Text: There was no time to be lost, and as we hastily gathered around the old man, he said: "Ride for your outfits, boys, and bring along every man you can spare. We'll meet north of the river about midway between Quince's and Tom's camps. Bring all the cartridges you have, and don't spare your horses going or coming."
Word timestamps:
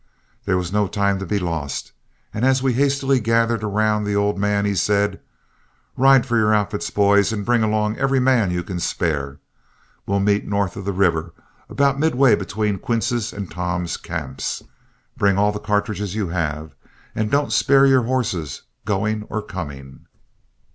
There 0.45 0.57
was 0.57 0.73
no 0.73 0.87
time 0.87 1.19
to 1.19 1.27
be 1.27 1.37
lost, 1.37 1.91
and 2.33 2.43
as 2.43 2.63
we 2.63 2.73
hastily 2.73 3.19
gathered 3.19 3.63
around 3.63 4.03
the 4.03 4.15
old 4.15 4.35
man, 4.35 4.65
he 4.65 4.73
said: 4.73 5.19
"Ride 5.95 6.25
for 6.25 6.37
your 6.37 6.51
outfits, 6.55 6.89
boys, 6.89 7.31
and 7.31 7.45
bring 7.45 7.61
along 7.61 7.97
every 7.99 8.19
man 8.19 8.49
you 8.49 8.63
can 8.63 8.79
spare. 8.79 9.37
We'll 10.07 10.19
meet 10.19 10.47
north 10.47 10.75
of 10.75 10.85
the 10.85 10.91
river 10.91 11.33
about 11.69 11.99
midway 11.99 12.33
between 12.33 12.79
Quince's 12.79 13.31
and 13.31 13.51
Tom's 13.51 13.95
camps. 13.95 14.63
Bring 15.17 15.37
all 15.37 15.51
the 15.51 15.59
cartridges 15.59 16.15
you 16.15 16.29
have, 16.29 16.73
and 17.13 17.29
don't 17.29 17.53
spare 17.53 17.85
your 17.85 18.01
horses 18.05 18.63
going 18.85 19.27
or 19.29 19.43
coming." 19.43 20.07